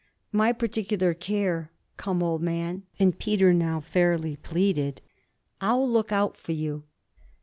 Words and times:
'My 0.31 0.51
particular 0.51 1.13
care. 1.13 1.69
Come, 1.95 2.23
old 2.23 2.41
man' 2.41 2.87
and 2.97 3.19
Peter 3.19 3.53
now 3.53 3.79
fairly 3.79 4.35
pleaded 4.35 4.99
'I'll 5.61 5.87
look 5.87 6.11
out 6.11 6.37
for 6.37 6.53
you.' 6.53 6.85